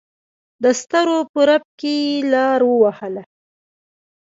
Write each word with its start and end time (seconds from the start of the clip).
دسترو 0.63 1.17
په 1.31 1.41
رپ 1.49 1.63
کې 1.79 1.93
یې 2.05 2.17
لار 2.33 2.59
ووهله. 2.65 3.23